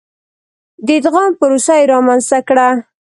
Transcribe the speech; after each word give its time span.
د 0.85 0.87
ادغام 0.99 1.31
پروسه 1.39 1.73
یې 1.79 1.89
رامنځته 1.93 2.39
کړه. 2.47 2.67